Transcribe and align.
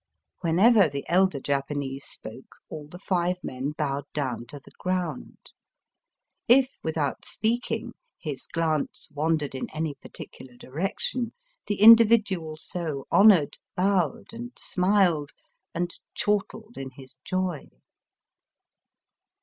Whenever 0.39 0.89
the 0.89 1.05
elder 1.07 1.39
Japanese 1.39 2.05
spoke, 2.05 2.55
all 2.69 2.87
the 2.87 2.97
five 2.97 3.35
men 3.43 3.69
bowed 3.77 4.11
down 4.15 4.47
to 4.47 4.59
the 4.59 4.71
ground. 4.79 5.53
If, 6.47 6.79
without 6.83 7.23
speaking, 7.23 7.93
his 8.17 8.47
glance 8.47 9.11
wandered 9.13 9.53
in 9.53 9.69
any 9.69 9.93
particular 9.93 10.57
direction, 10.57 11.33
the 11.67 11.79
individual 11.79 12.57
so 12.57 13.05
honoured 13.11 13.59
bowed 13.77 14.33
and 14.33 14.53
smiled," 14.57 15.33
and 15.75 15.91
chortled 16.15 16.79
in 16.79 16.89
his 16.89 17.19
joy." 17.23 17.67